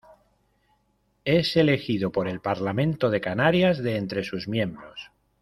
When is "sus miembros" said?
4.23-5.11